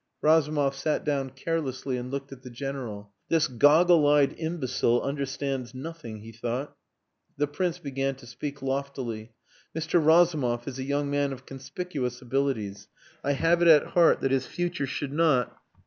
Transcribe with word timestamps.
Razumov 0.23 0.73
sat 0.73 1.05
down 1.05 1.29
carelessly 1.29 1.95
and 1.95 2.09
looked 2.09 2.31
at 2.31 2.41
the 2.41 2.49
General. 2.49 3.11
"This 3.29 3.47
goggle 3.47 4.07
eyed 4.07 4.33
imbecile 4.39 4.99
understands 5.03 5.75
nothing," 5.75 6.21
he 6.21 6.31
thought. 6.31 6.75
The 7.37 7.45
Prince 7.45 7.77
began 7.77 8.15
to 8.15 8.25
speak 8.25 8.63
loftily. 8.63 9.33
"Mr. 9.77 10.03
Razumov 10.03 10.67
is 10.67 10.79
a 10.79 10.83
young 10.85 11.11
man 11.11 11.31
of 11.31 11.45
conspicuous 11.45 12.19
abilities. 12.19 12.87
I 13.23 13.33
have 13.33 13.61
it 13.61 13.67
at 13.67 13.89
heart 13.89 14.21
that 14.21 14.31
his 14.31 14.47
future 14.47 14.87
should 14.87 15.13
not...." 15.13 15.55